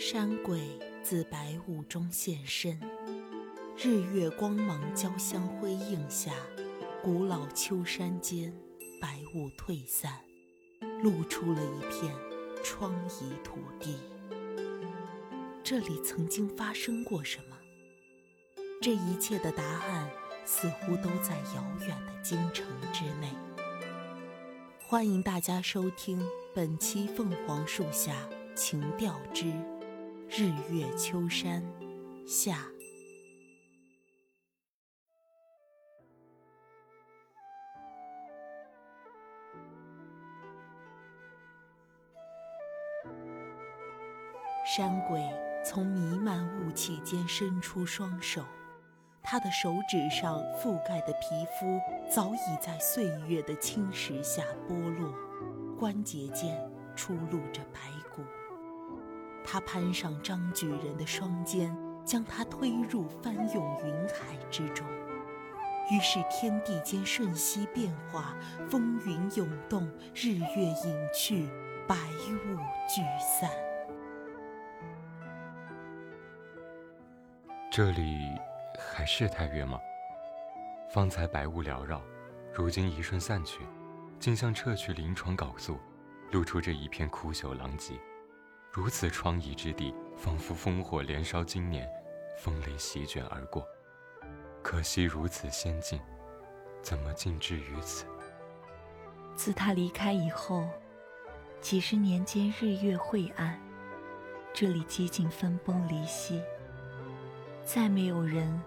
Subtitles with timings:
[0.00, 0.60] 山鬼
[1.02, 2.80] 自白雾中现身，
[3.76, 6.32] 日月光芒交相辉映下，
[7.02, 8.54] 古老秋山间
[9.00, 10.12] 白雾退散，
[11.02, 12.14] 露出了一片
[12.62, 13.98] 疮痍土地。
[15.64, 17.58] 这里曾经发生过什么？
[18.80, 20.08] 这一切的答案
[20.44, 23.32] 似乎都在遥远的京城之内。
[24.86, 28.14] 欢迎大家收听本期《凤凰树下
[28.54, 29.52] 情调之
[30.30, 31.62] 日月秋山
[32.26, 32.52] 下》。
[44.66, 45.18] 山鬼
[45.64, 48.44] 从弥漫雾气间伸出双手。
[49.22, 55.12] 他的手指上覆盖的皮肤早已在岁月的侵蚀下剥落，
[55.78, 57.80] 关节间出露着白
[58.14, 58.22] 骨。
[59.50, 64.86] 他攀上张举人的双肩，将他推入翻涌云海之中。
[65.90, 68.36] 于是天地间瞬息变化，
[68.68, 71.48] 风云涌动，日月隐去，
[71.86, 71.96] 白
[72.28, 73.00] 雾聚
[73.40, 73.50] 散。
[77.70, 78.18] 这里。
[78.80, 79.80] 还是太岳吗？
[80.88, 82.00] 方才白雾缭绕，
[82.52, 83.66] 如今一瞬散去，
[84.20, 85.78] 竟像撤去临床稿素，
[86.30, 87.94] 露出这一片枯朽狼藉。
[88.78, 91.90] 如此疮痍之地，仿佛烽火连烧经年，
[92.38, 93.66] 风雷席卷而过。
[94.62, 96.00] 可惜如此仙境，
[96.80, 98.04] 怎么竟至于此？
[99.34, 100.64] 自他离开以后，
[101.60, 103.60] 几十年间日月晦暗，
[104.54, 106.40] 这里几近分崩离析，
[107.64, 108.62] 再没有人。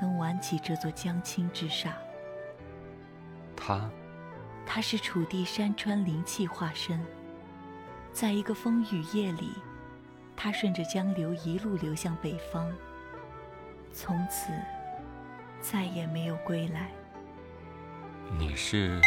[0.00, 1.90] 能挽起这座江青之煞。
[3.56, 3.90] 他，
[4.64, 7.04] 他是楚地山川灵气化身。
[8.12, 9.50] 在一个风雨夜里，
[10.36, 12.70] 他顺着江流一路流向北方，
[13.92, 14.52] 从此
[15.60, 16.90] 再也没有归来。
[18.38, 19.00] 你是？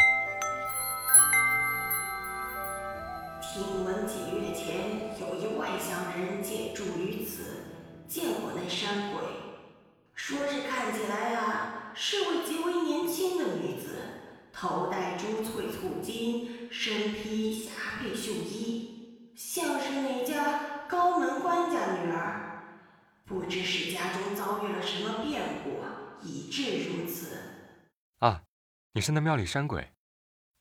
[3.42, 7.44] 听闻几月前有一外乡人借住于此，
[8.08, 9.22] 见过那山鬼。
[10.16, 13.98] 说是看起来啊，是位极为年轻的女子，
[14.52, 17.72] 头戴珠翠簇金，身披霞
[18.02, 18.73] 帔绣衣，
[19.46, 22.64] 像是哪家高门官家女儿。
[23.26, 25.84] 不知是家中遭遇了什么变故，
[26.26, 27.38] 以致如此。
[28.20, 28.46] 啊，
[28.94, 29.94] 你是那庙里山鬼？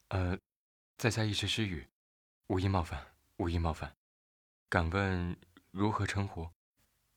[0.09, 0.37] 呃，
[0.99, 1.89] 在下一时失语，
[2.49, 3.97] 无意冒犯，无意冒犯。
[4.69, 5.37] 敢问
[5.71, 6.51] 如何称呼？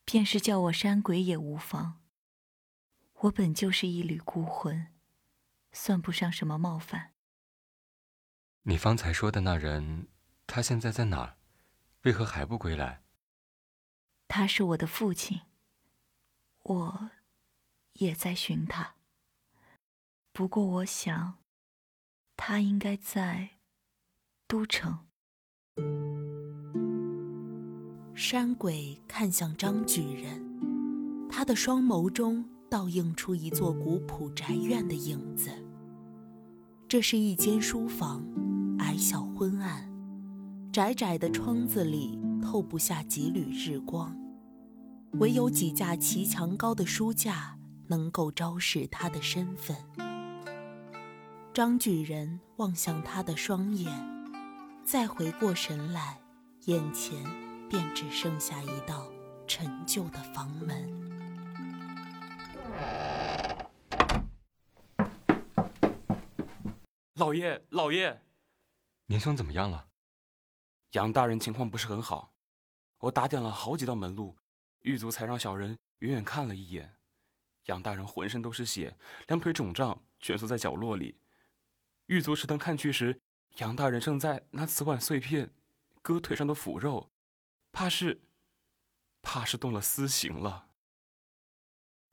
[0.05, 2.03] 便是叫我山鬼也无妨。
[3.21, 4.93] 我本就是一缕孤魂，
[5.71, 7.13] 算不上什么冒犯。
[8.63, 10.07] 你方才说的那人，
[10.45, 11.37] 他现在在哪儿？
[12.05, 13.01] 为何还不归来？
[14.27, 15.41] 他是我的父亲，
[16.63, 17.09] 我
[17.93, 18.95] 也在寻他。
[20.31, 21.39] 不过我想，
[22.37, 23.57] 他应该在
[24.47, 24.99] 都城。
[28.15, 32.49] 山鬼看向张举人，他的双眸中。
[32.67, 35.49] 倒映出一座古朴宅院的影子。
[36.89, 38.25] 这是一间书房，
[38.79, 39.87] 矮小昏暗，
[40.75, 44.13] 窄窄的窗子里透不下几缕日光，
[45.13, 49.73] 唯有几架齐墙高的书架能够昭示他的身份。
[51.53, 53.89] 张举人望向他的双眼，
[54.83, 56.19] 再回过神来，
[56.65, 57.23] 眼前
[57.69, 59.09] 便只剩下一道
[59.47, 60.91] 陈旧的房门。
[67.13, 68.19] 老爷，老爷，
[69.05, 69.85] 年兄怎么样了？
[70.95, 72.33] 杨大人情况不是很好，
[72.99, 74.37] 我打点了好几道门路，
[74.79, 76.95] 狱卒才让小人远远看了一眼。
[77.65, 78.97] 杨大人浑身都是血，
[79.27, 81.19] 两腿肿胀，蜷缩在角落里。
[82.05, 83.19] 狱卒持灯看去时，
[83.57, 85.53] 杨大人正在拿瓷碗碎片
[86.01, 87.11] 割腿上的腐肉，
[87.73, 88.21] 怕是，
[89.21, 90.69] 怕是动了私刑了。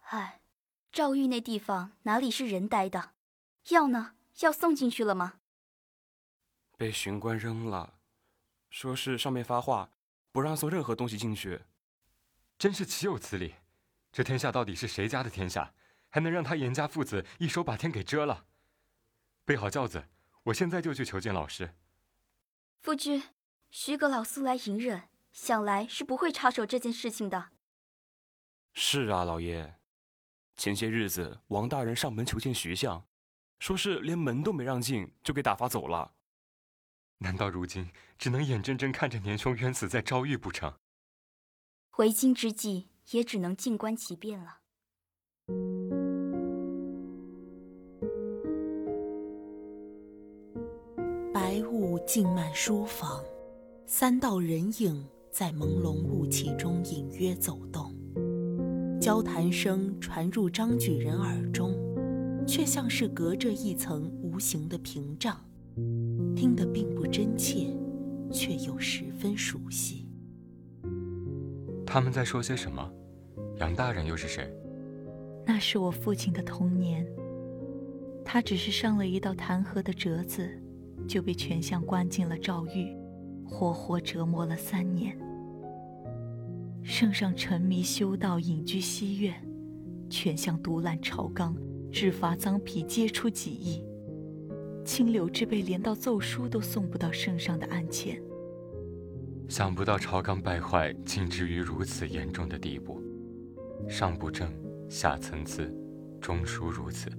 [0.08, 0.42] 唉，
[0.90, 3.12] 赵狱那地方哪里是人待的？
[3.68, 4.16] 药呢？
[4.40, 5.34] 药送进去了吗？
[6.76, 8.00] 被巡官扔了，
[8.72, 9.90] 说是上面发话，
[10.32, 11.60] 不让送任何东西进去。
[12.58, 13.56] 真是岂有此理！
[14.10, 15.74] 这天下到底是谁家的天下，
[16.08, 18.46] 还能让他严家父子一手把天给遮了？
[19.44, 20.08] 备好轿子，
[20.44, 21.74] 我现在就去求见老师。
[22.80, 23.22] 夫君，
[23.70, 25.02] 徐阁老素来隐忍，
[25.32, 27.50] 想来是不会插手这件事情的。
[28.72, 29.74] 是啊，老爷，
[30.56, 33.06] 前些日子王大人上门求见徐相。
[33.58, 36.14] 说是连门都没让进，就给打发走了。
[37.22, 37.88] 难道如今
[38.18, 40.74] 只能眼睁睁看着年兄冤死在诏狱不成？
[41.88, 44.58] 回京之计，也只能静观其变了。
[51.32, 53.22] 白雾浸漫书房，
[53.86, 57.94] 三道人影在朦胧雾气中隐约走动。
[59.00, 61.74] 交谈声传入张举人耳中，
[62.46, 65.44] 却像是隔着一层无形的屏障，
[66.34, 67.66] 听得并不真切，
[68.32, 70.06] 却又十分熟悉。
[71.86, 72.90] 他们在说些什么？
[73.58, 74.50] 杨大人又是谁？
[75.46, 77.06] 那是我父亲的童年。
[78.24, 80.48] 他只是上了一道弹劾的折子，
[81.06, 82.96] 就被全相关进了诏狱，
[83.44, 85.18] 活活折磨了三年。
[86.82, 89.34] 圣上沉迷修道，隐居西院，
[90.08, 91.54] 全相独揽朝纲，
[91.90, 93.84] 制罚赃匹皆出己意。
[94.84, 98.20] 青柳之辈连到奏书都送不到圣上的案前。
[99.48, 103.00] 想不到朝纲败坏，竟至于如此严重的地步，
[103.88, 104.50] 上不正，
[104.88, 105.62] 下参差，
[106.20, 107.10] 中枢如此，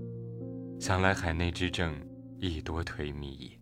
[0.79, 1.95] 想来海内之政
[2.39, 3.59] 亦多颓靡矣。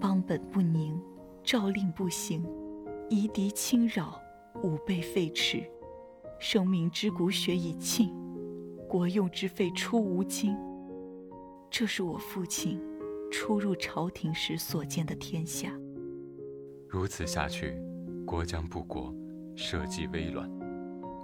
[0.00, 0.98] 邦本不宁，
[1.44, 2.44] 诏令不行，
[3.10, 4.18] 夷狄侵扰，
[4.62, 5.64] 吾辈废弛，
[6.38, 8.10] 生民之骨血已尽，
[8.88, 10.56] 国用之费出无尽。
[11.70, 12.80] 这是我父亲
[13.30, 15.72] 初入朝廷时所见的天下。
[16.88, 17.80] 如此下去，
[18.26, 19.14] 国将不国，
[19.54, 20.50] 社稷危乱，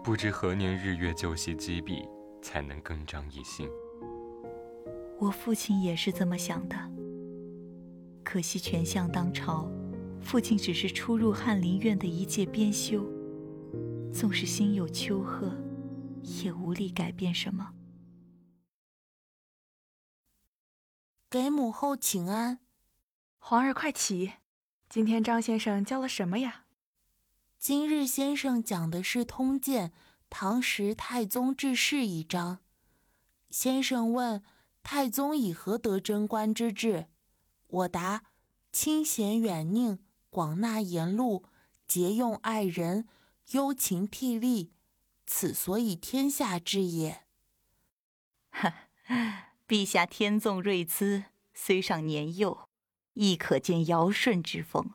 [0.04, 2.04] 不知何年日月旧习积弊，
[2.40, 3.68] 才能更张一新。
[5.18, 6.76] 我父亲也是这么想的。
[8.22, 9.68] 可惜权相当朝，
[10.20, 13.04] 父亲只是初入翰林院的一介编修，
[14.12, 15.52] 纵是心有丘壑，
[16.22, 17.72] 也无力改变什么。
[21.36, 22.60] 给母后请安。
[23.36, 24.32] 皇儿快起。
[24.88, 26.64] 今天张先生教了什么呀？
[27.58, 29.90] 今日先生讲的是《通鉴》
[30.30, 32.60] 唐时太宗治世一章。
[33.50, 34.42] 先生问
[34.82, 37.08] 太宗以何得贞观之治，
[37.66, 38.24] 我答：
[38.72, 39.98] 清闲远佞，
[40.30, 41.44] 广纳言禄，
[41.86, 43.06] 节用爱人，
[43.50, 44.72] 忧勤惕厉，
[45.26, 47.26] 此所以天下治也。
[48.48, 48.72] 哈，
[49.66, 52.66] 陛下天纵睿姿，虽尚年幼。
[53.18, 54.90] 亦可见尧舜之风，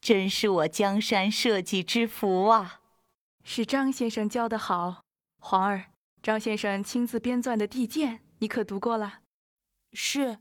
[0.00, 2.80] 真是我江山社稷之福啊！
[3.44, 5.04] 是张先生教的好，
[5.38, 9.20] 皇儿，张先生亲自编撰的地鉴，你可读过了？
[9.92, 10.40] 是，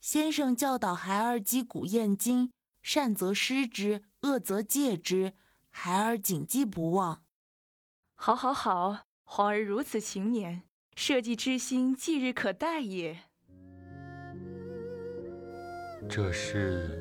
[0.00, 2.50] 先生教导孩儿击鼓验金，
[2.82, 5.34] 善则师之，恶则戒之，
[5.70, 7.22] 孩儿谨记不忘。
[8.16, 10.62] 好，好，好，皇儿如此勤勉，
[10.94, 13.16] 社稷之心即日可待也。
[16.08, 16.98] 这是，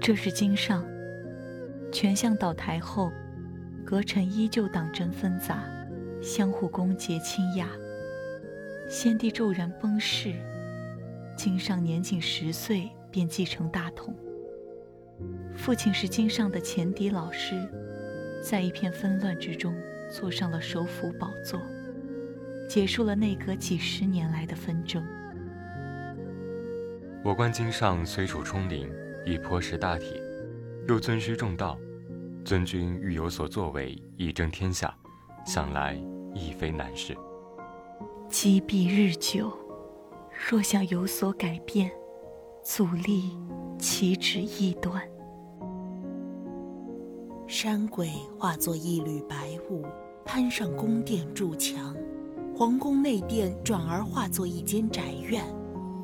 [0.00, 0.84] 这是经上。
[1.92, 3.12] 权相倒台后，
[3.84, 5.64] 阁臣依旧党争纷杂，
[6.20, 7.68] 相互攻讦倾轧。
[8.90, 10.34] 先帝骤然崩逝，
[11.36, 14.14] 经上年仅十岁便继承大统。
[15.54, 17.54] 父亲是经上的前敌老师，
[18.42, 19.74] 在一片纷乱之中
[20.10, 21.60] 坐上了首辅宝座，
[22.68, 25.04] 结束了内阁几十年来的纷争。
[27.22, 28.90] 我观经上虽处冲灵，
[29.24, 30.20] 亦颇识大体，
[30.88, 31.78] 又尊师重道，
[32.44, 34.94] 尊君欲有所作为，以正天下，
[35.46, 35.94] 想来
[36.34, 37.16] 亦非难事。
[38.28, 39.52] 积弊日久，
[40.50, 41.90] 若想有所改变，
[42.62, 43.38] 阻力
[43.78, 45.00] 岂止一端？
[47.46, 49.84] 山鬼化作一缕白雾，
[50.24, 51.94] 攀上宫殿筑墙，
[52.56, 55.44] 皇宫内殿转而化作一间宅院。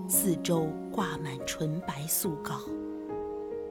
[0.08, 2.58] 四周挂满纯白素稿，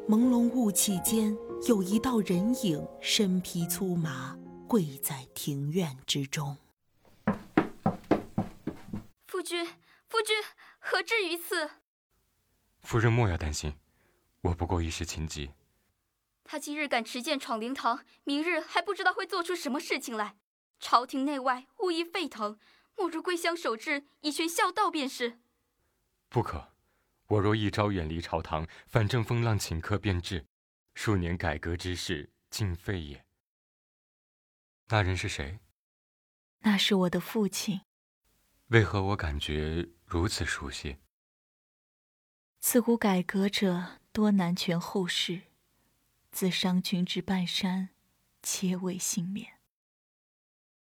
[0.07, 6.55] 朦胧雾气间，有一道人影，身披粗麻，跪在庭院之中。
[9.27, 9.65] 夫君，
[10.07, 10.37] 夫君，
[10.79, 11.69] 何至于此？
[12.79, 13.73] 夫人莫要担心，
[14.39, 15.51] 我不过一时情急。
[16.45, 20.35] 他今日敢持剑闯灵堂，明日还不知道会做出什么事情来。
[20.79, 22.57] 朝廷内外物议沸腾，
[22.95, 25.39] 莫如归乡守制，以全孝道便是。
[26.29, 26.73] 不可，
[27.27, 30.45] 我若一朝远离朝堂，反正风浪顷刻便至，
[30.93, 33.25] 数年改革之事尽废也。
[34.87, 35.59] 那人是谁？
[36.59, 37.81] 那是我的父亲。
[38.67, 40.97] 为何我感觉如此熟悉？
[42.59, 45.43] 自古改革者多难全后世，
[46.31, 47.89] 自商君至半山，
[48.41, 49.58] 皆未幸免。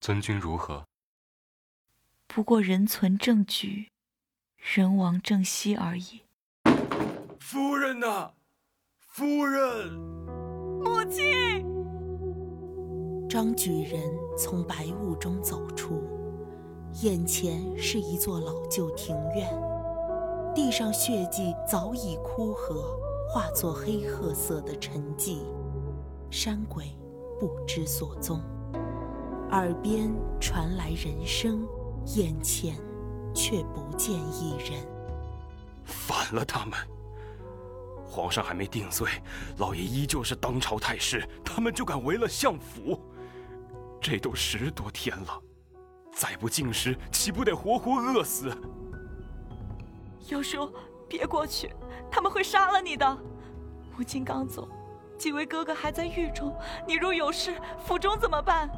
[0.01, 0.84] 尊君如何？
[2.27, 3.88] 不过人存正举。
[4.58, 6.22] 人亡正息而已。
[7.39, 8.31] 夫人呐，
[8.98, 9.93] 夫人！
[9.93, 11.63] 母亲！
[13.29, 14.01] 张举人
[14.36, 16.01] 从白雾中走出，
[17.03, 19.48] 眼前是一座老旧庭院，
[20.55, 22.98] 地上血迹早已枯涸，
[23.31, 25.43] 化作黑褐色的沉寂。
[26.31, 26.86] 山鬼
[27.39, 28.41] 不知所踪，
[29.51, 31.67] 耳边传来人声，
[32.15, 32.75] 眼前
[33.36, 34.81] 却不见一人。
[35.84, 36.74] 反了他们！
[38.05, 39.10] 皇上还没定罪，
[39.58, 43.00] 老爷依旧是当朝太师，他们就敢违了相府。
[44.01, 45.41] 这都十多天了，
[46.13, 48.55] 再不进食，岂不得活活饿死？
[50.29, 50.74] 有叔，
[51.10, 51.74] 别过去，
[52.10, 53.17] 他们会杀了你的。
[53.98, 54.67] 母亲刚走，
[55.17, 56.55] 几位哥哥还在狱中，
[56.88, 57.53] 你若有事，
[57.86, 58.70] 府中怎么办？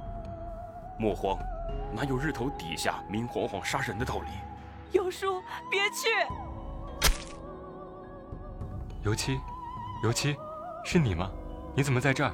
[1.04, 1.38] 莫慌，
[1.94, 4.28] 哪有日头底下明晃晃杀人的道理？
[4.94, 6.08] 有叔，别去！
[9.04, 9.38] 油漆，
[10.02, 10.34] 油漆，
[10.86, 11.30] 是你吗？
[11.76, 12.34] 你怎么在这儿？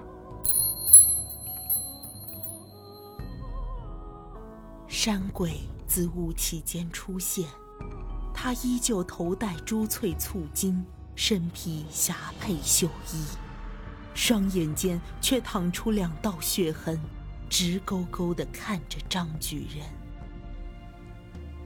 [4.88, 7.48] 山鬼自雾气间出现，
[8.32, 10.86] 他依旧头戴珠翠簇金，
[11.16, 13.26] 身披霞帔绣衣，
[14.14, 17.00] 双眼间却淌出两道血痕，
[17.50, 19.86] 直勾勾的看着张举人。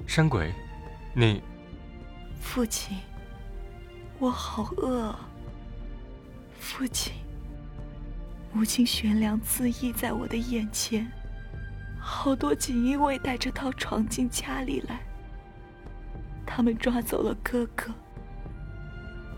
[0.08, 0.54] 山鬼，
[1.14, 1.42] 你……
[2.40, 2.98] 父亲。
[4.20, 5.14] 我好饿，
[6.58, 7.14] 父亲。
[8.54, 11.12] 母亲悬梁自缢在我的眼前，
[12.00, 15.02] 好多锦衣卫带着刀闯进家里来。
[16.46, 17.92] 他们抓走了哥哥，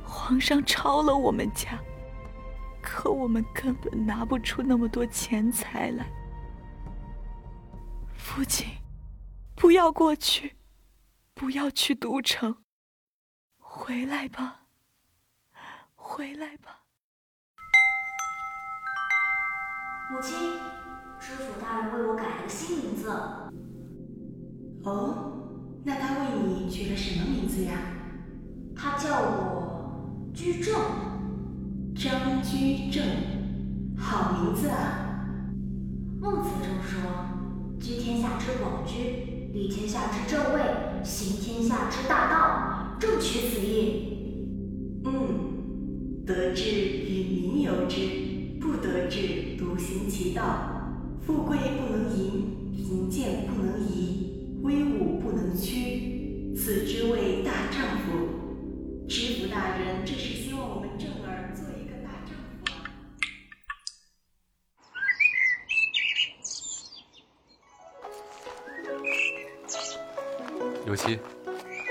[0.04, 1.80] 皇上抄了我们家，
[2.82, 6.06] 可我们根本拿不出那么多钱财来。
[8.26, 8.68] 父亲，
[9.56, 10.58] 不要过去，
[11.36, 12.64] 不要去都城，
[13.60, 14.62] 回来吧。
[15.94, 16.86] 回来吧，
[20.12, 20.36] 母亲。
[21.20, 23.10] 知府大人为我改了个新名字。
[24.84, 25.32] 哦，
[25.84, 27.78] 那他为你取了什么名字呀？
[28.76, 30.74] 他叫我居正。
[31.96, 33.06] 张居正，
[33.98, 35.28] 好名字啊。
[36.20, 37.00] 孟子中说
[37.80, 40.62] ：“居天下之广居，立天下之正位，
[41.04, 45.54] 行天下之大道，正取此意。”嗯。
[46.26, 50.72] 得志与民有之，不得志独行其道。
[51.22, 59.08] 富贵不能淫，贫贱不能移，威武不能屈，此之谓大丈夫。
[59.08, 60.35] 知府大人，这是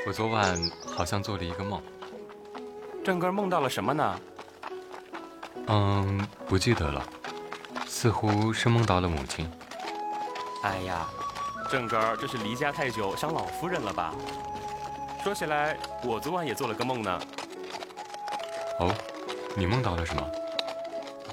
[0.07, 0.55] 我昨晚
[0.87, 1.81] 好像做了一个梦。
[3.03, 4.21] 正哥梦到了什么呢？
[5.67, 7.03] 嗯，不记得了，
[7.87, 9.51] 似乎是梦到了母亲。
[10.63, 11.09] 哎呀，
[11.71, 14.15] 正哥这是离家太久想老夫人了吧？
[15.23, 17.21] 说起来，我昨晚也做了个梦呢。
[18.81, 18.95] 哦，
[19.57, 20.31] 你梦到了什么？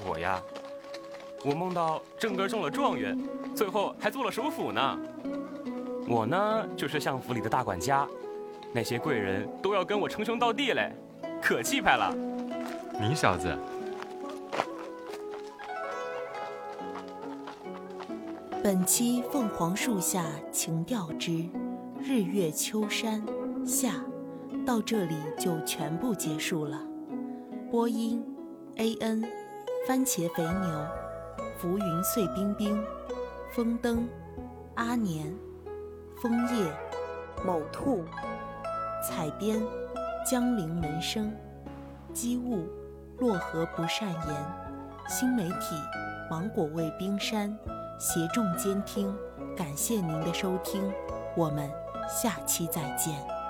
[0.06, 0.40] 我呀，
[1.44, 3.18] 我梦到正哥中了状元，
[3.54, 4.98] 最后还做了首辅呢。
[6.08, 8.08] 我呢，就是相府里的大管家，
[8.72, 10.92] 那些贵人都要跟我称兄道弟嘞。
[11.42, 12.14] 可气派了，
[13.00, 13.52] 你小子。
[18.62, 21.48] 本期《凤凰树下情调之
[22.00, 23.20] 日月秋山
[23.66, 23.94] 下》
[24.64, 26.80] 到这里就全部结束了。
[27.72, 28.24] 播音
[28.76, 29.24] ：A N、
[29.88, 30.86] 番茄肥牛、
[31.58, 32.80] 浮云碎冰冰、
[33.50, 34.08] 风灯、
[34.76, 35.34] 阿年、
[36.22, 36.72] 枫叶、
[37.44, 38.04] 某兔、
[39.02, 39.60] 采编。
[40.24, 41.34] 江陵门生，
[42.14, 42.68] 机务，
[43.18, 44.36] 洛河不善言，
[45.08, 45.74] 新媒体，
[46.30, 47.58] 芒果味冰山，
[47.98, 49.12] 协众监听，
[49.56, 50.80] 感谢您的收听，
[51.36, 51.68] 我们
[52.08, 53.41] 下期再见。